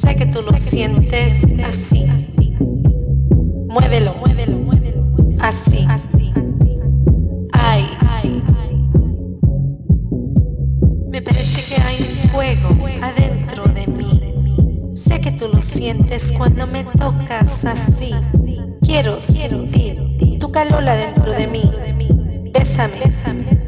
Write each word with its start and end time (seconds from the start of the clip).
Sé 0.00 0.16
que 0.16 0.24
tú 0.26 0.40
lo 0.40 0.56
sientes 0.56 1.44
así. 1.62 2.06
Muévelo, 3.68 4.14
muévelo, 4.14 4.56
muévelo. 4.56 5.06
Así, 5.38 5.84
así. 5.88 6.32
Ay, 7.52 7.84
ay, 8.00 8.42
ay. 8.56 8.88
Me 11.10 11.20
parece 11.20 11.74
que 11.74 11.82
hay 11.82 11.96
fuego 12.32 12.70
adentro 13.02 13.64
de 13.66 13.86
mí. 13.88 14.20
Sé 14.94 15.20
que 15.20 15.32
tú 15.32 15.48
lo 15.52 15.62
sientes 15.62 16.32
cuando 16.32 16.66
me 16.66 16.84
tocas 16.84 17.62
así. 17.62 18.14
Quiero 18.80 19.20
sentir 19.20 20.38
tu 20.38 20.50
calor 20.50 20.88
adentro 20.88 21.30
de 21.30 21.46
mí. 21.46 21.70
Bésame, 22.54 23.00
bésame. 23.04 23.59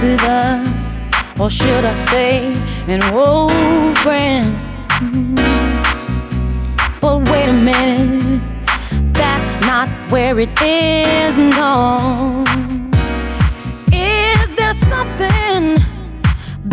Visitor, 0.00 0.64
or 1.38 1.50
should 1.50 1.84
I 1.84 1.94
say, 2.10 2.46
an 2.88 3.02
old 3.02 3.98
friend. 3.98 4.56
But 7.00 7.18
wait 7.30 7.48
a 7.48 7.52
minute, 7.52 8.42
that's 9.12 9.60
not 9.60 9.88
where 10.10 10.38
it 10.40 10.50
is, 10.60 11.36
no. 11.36 12.44
Is 13.92 14.48
there 14.56 14.74
something 14.88 15.76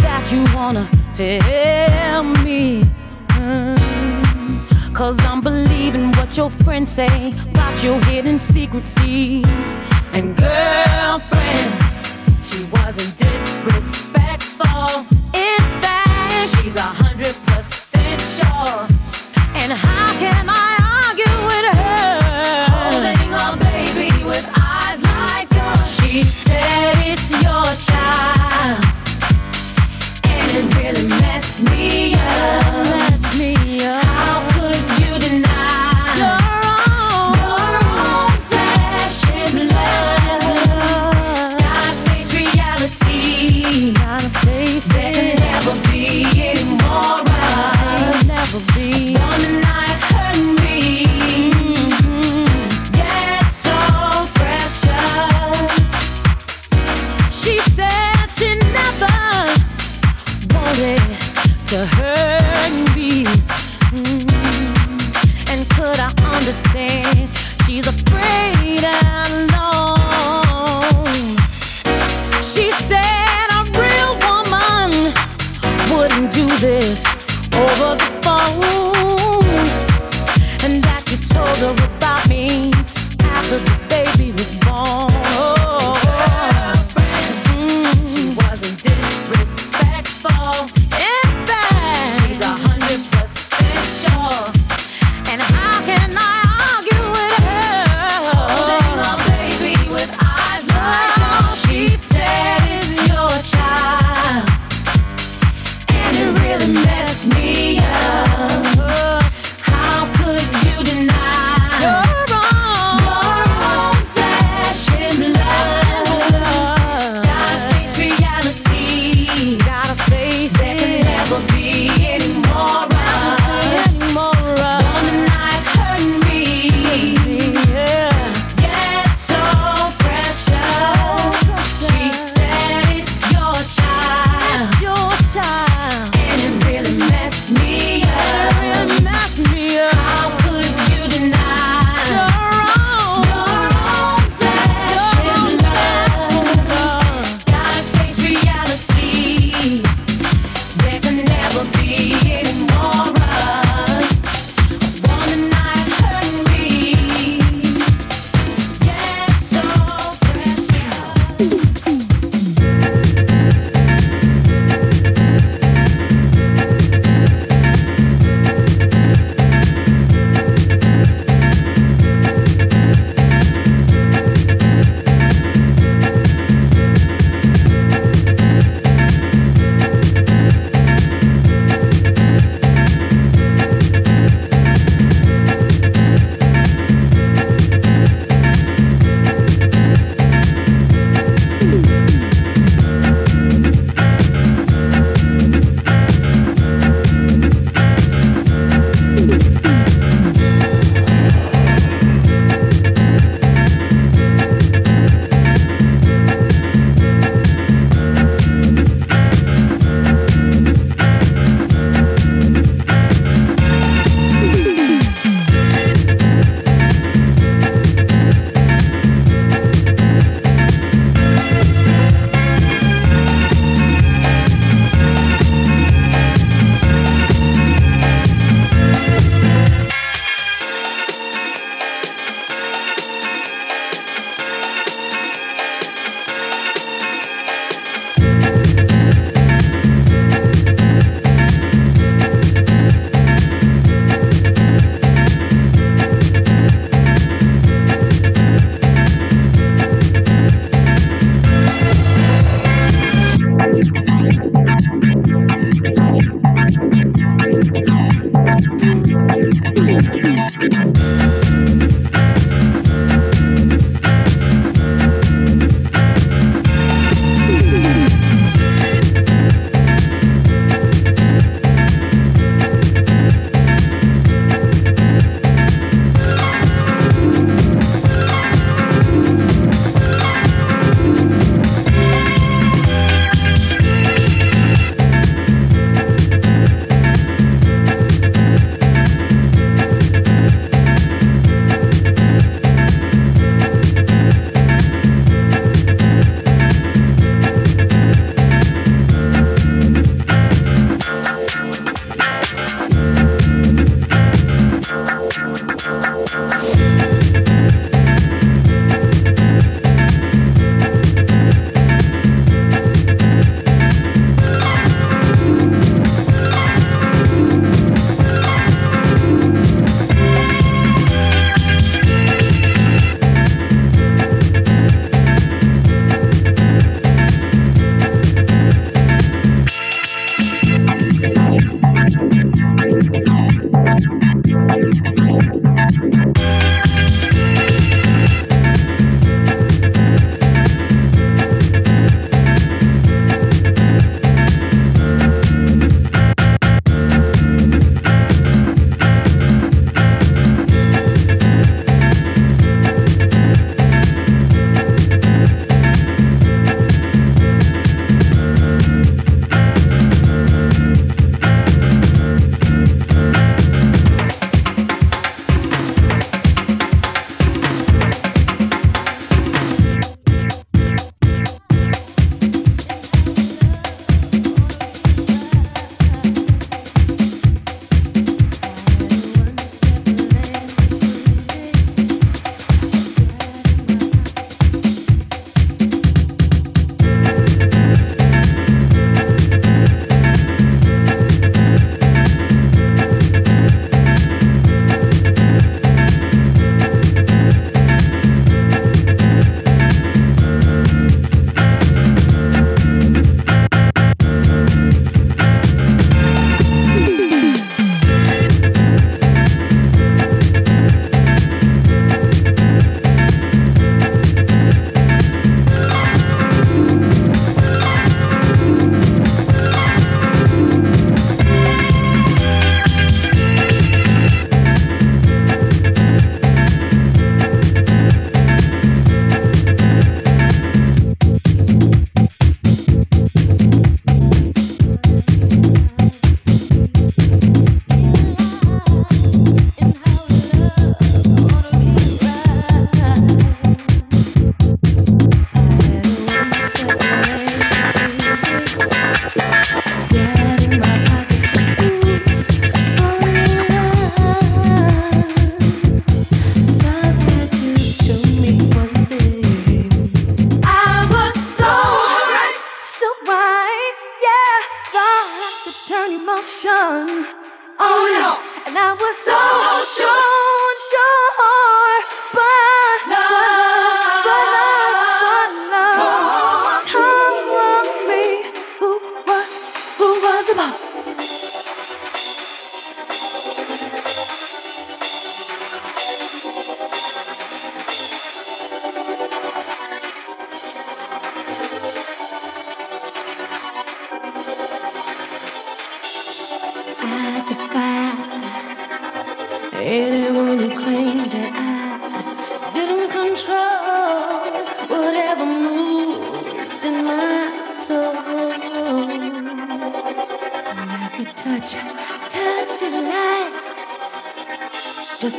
that 0.03 0.29
you 0.31 0.43
wanna 0.55 0.89
tell 1.13 2.23
me? 2.23 2.83
Hmm, 3.31 4.93
Cause 4.93 5.17
I'm 5.19 5.41
believing 5.41 6.11
what 6.13 6.35
your 6.37 6.49
friends 6.63 6.91
say 6.91 7.33
about 7.51 7.83
your 7.83 7.99
hidden 8.05 8.39
secrecies 8.39 9.67
and 10.13 10.35
girlfriend 10.35 11.86
she 12.57 12.63
wasn't 12.65 13.15
disrespectful. 13.17 15.05
In 15.35 15.63
fact, 15.79 16.55
she's 16.55 16.75
a 16.75 17.06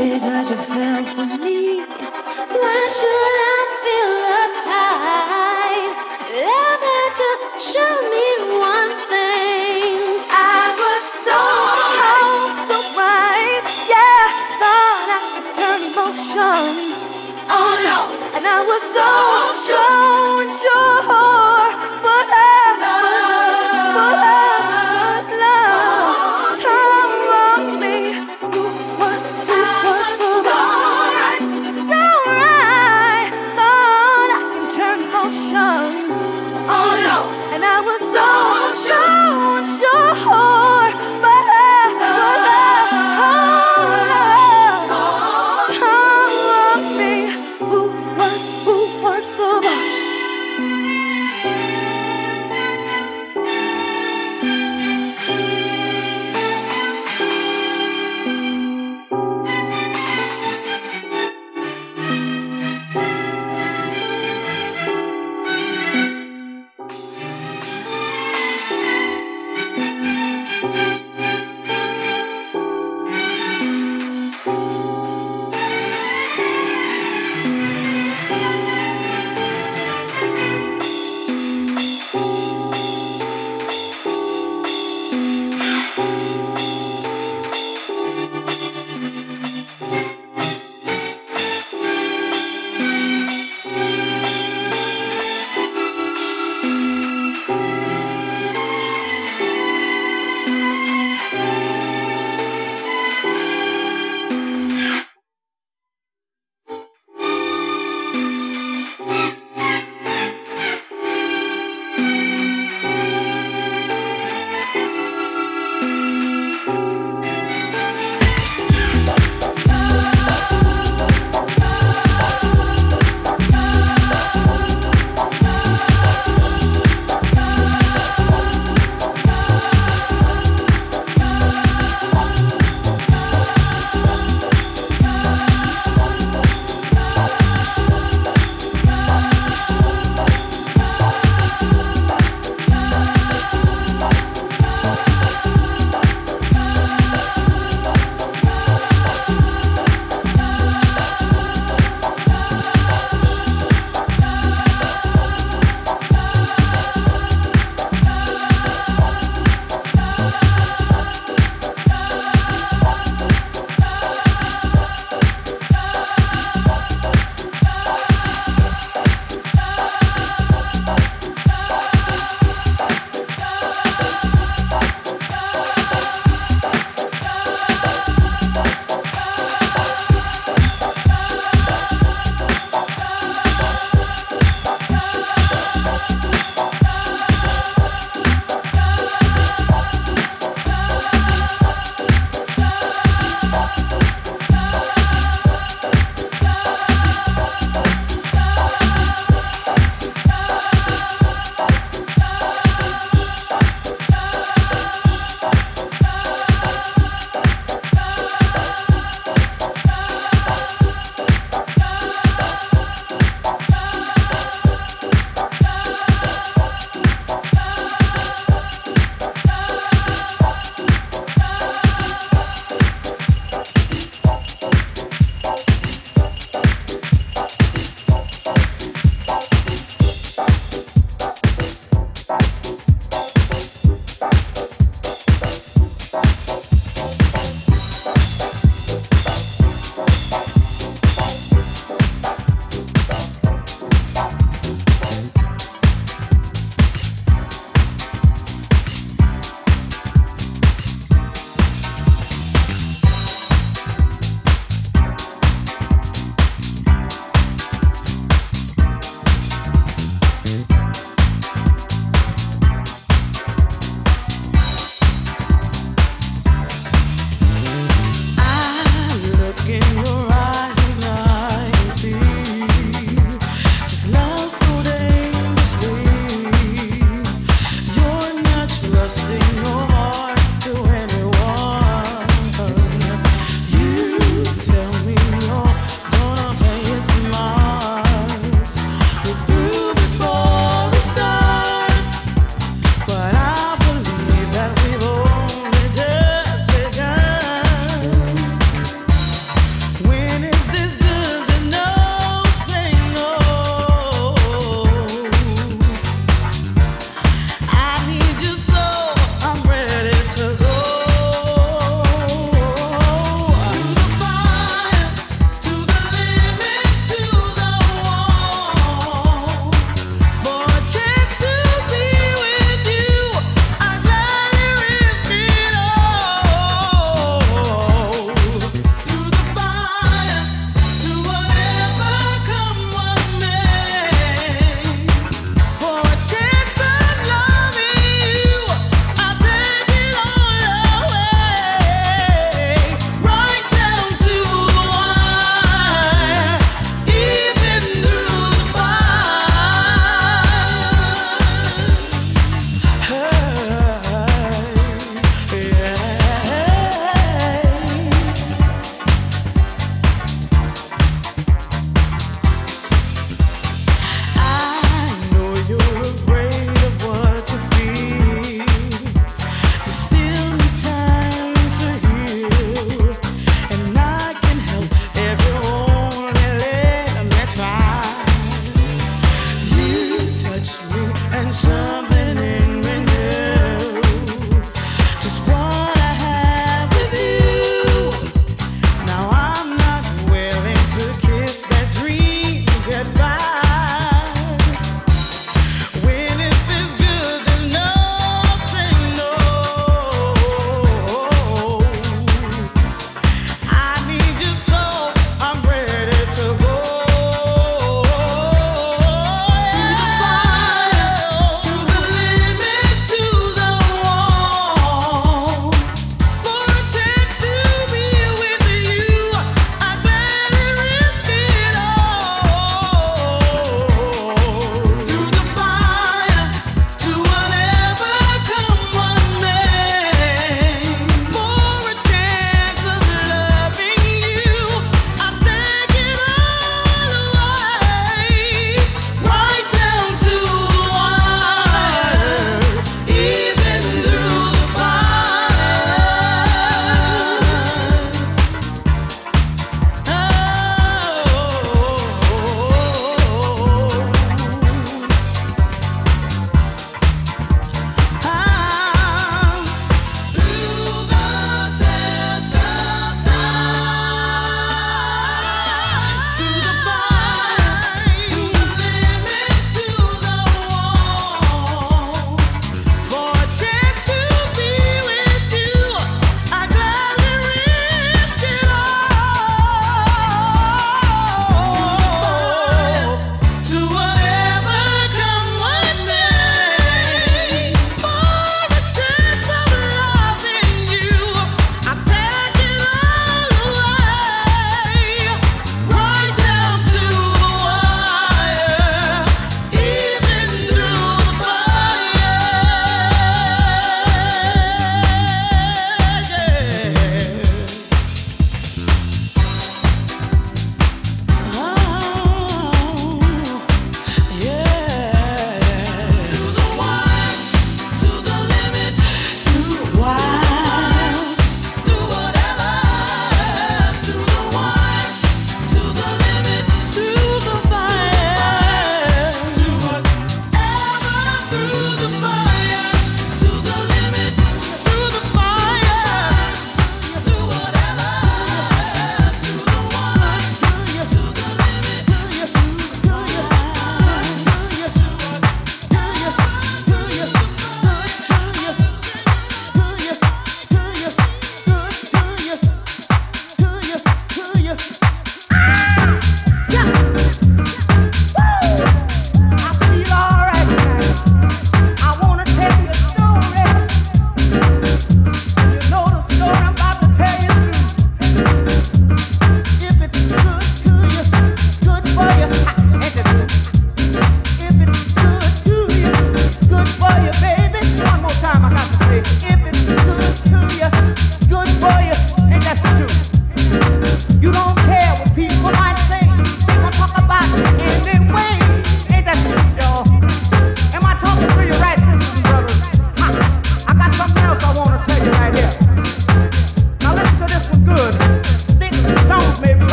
because 0.00 0.48
you 0.48 0.56
fell 0.56 1.04
for 1.14 1.26
me. 1.44 1.80
Why 1.80 2.80
should 2.96 3.29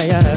in 0.00 0.31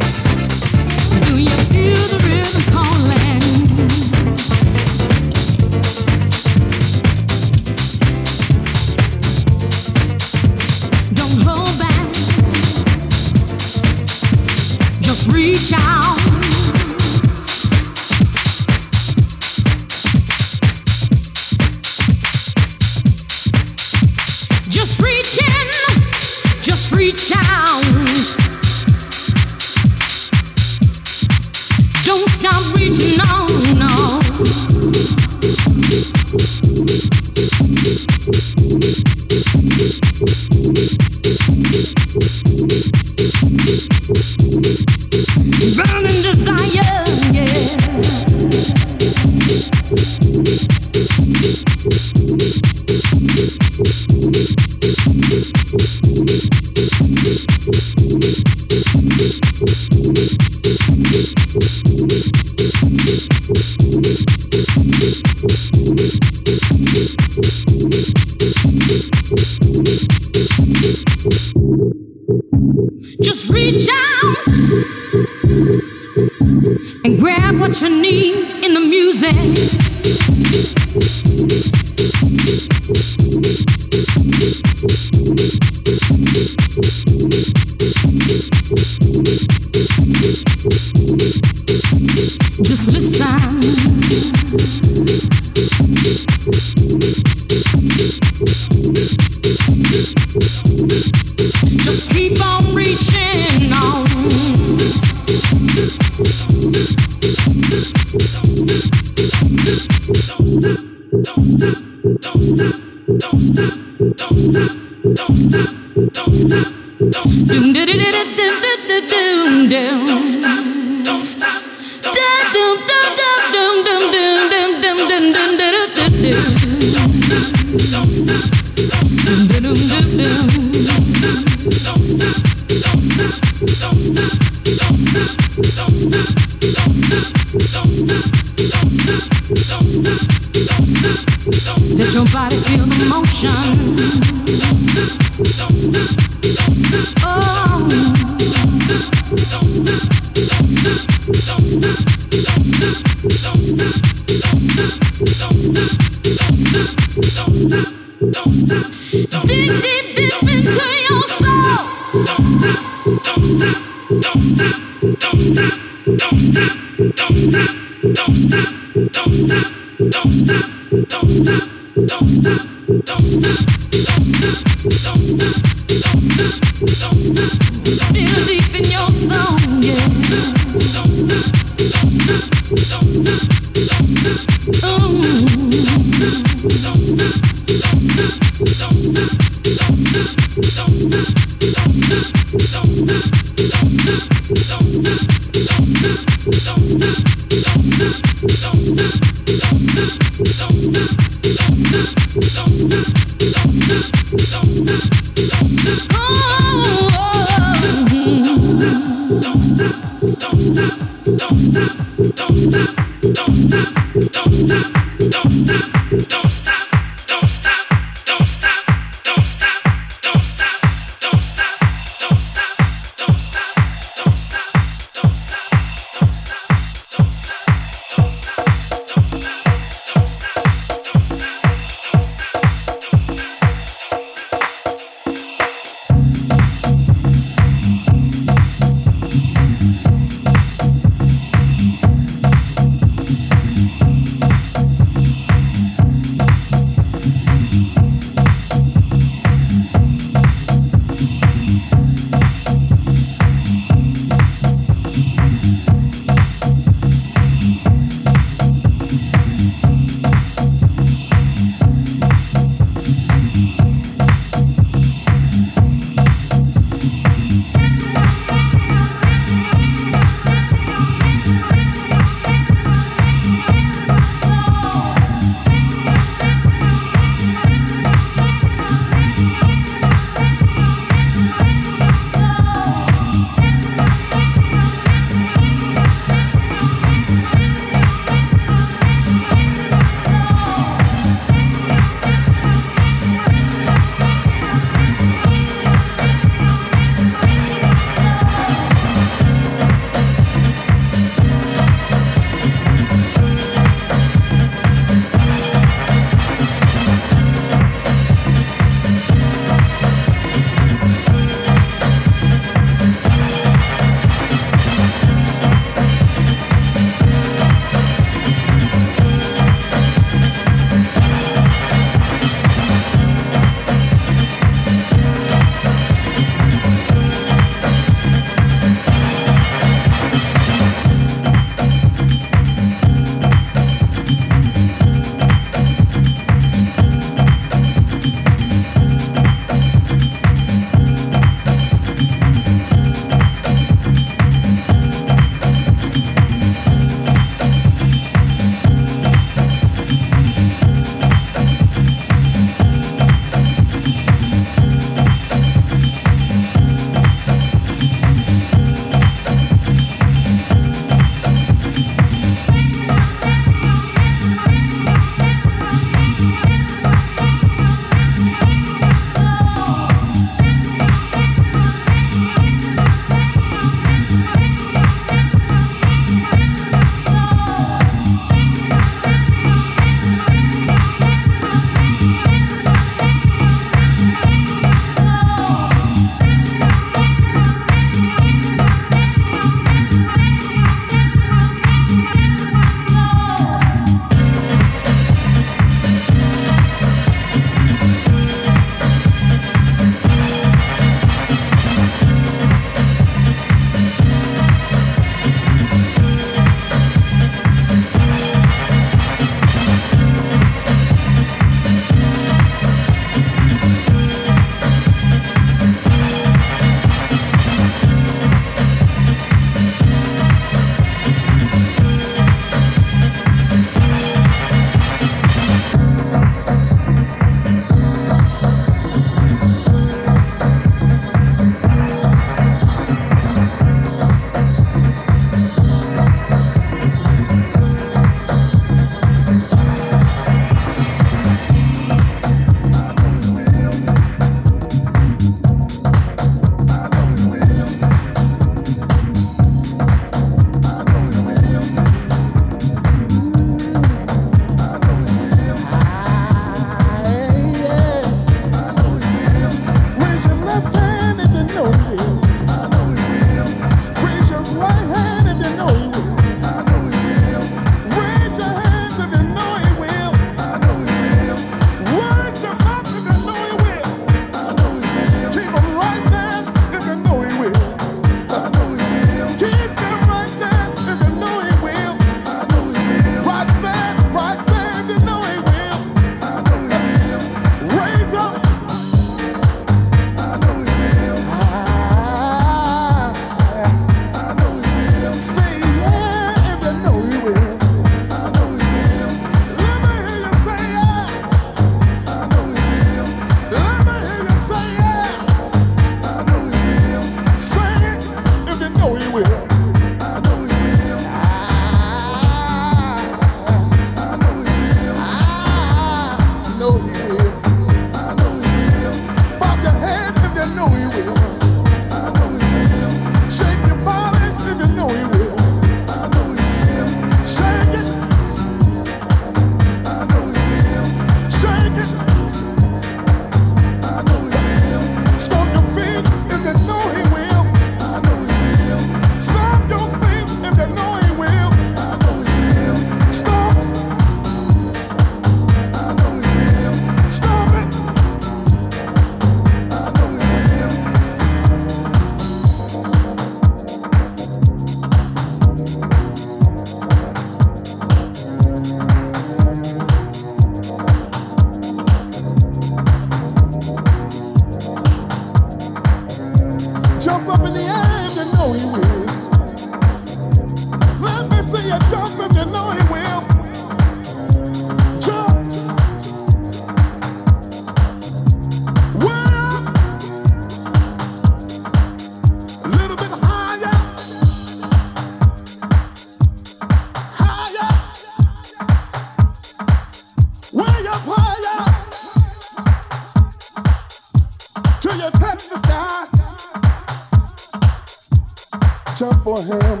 for 599.57 599.63
him. 599.63 600.00